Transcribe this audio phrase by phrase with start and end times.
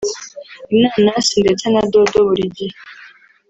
[0.77, 2.77] inanasi ndetse na dodo buri gihe